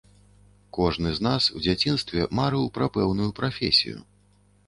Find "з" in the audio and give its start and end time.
1.17-1.23